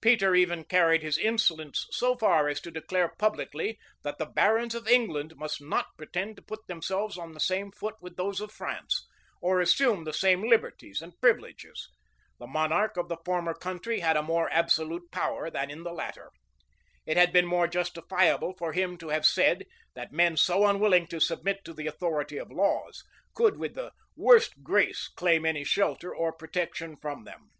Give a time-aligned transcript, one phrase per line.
[0.00, 4.88] Peter even carried his insolence so far as to declare publicly, that the barons of
[4.88, 9.06] England must not pretend to put themselves on the same foot with those of France,
[9.42, 11.90] or assume the same liberties and privileges:
[12.38, 16.30] the monarch in the former country had a more absolute power than in the latter.
[17.04, 21.20] It had been more justifiable for him to have said, that men so unwilling to
[21.20, 23.04] submit to the authority of laws,
[23.34, 27.50] could with the worst grace claim any shelter or protection from them.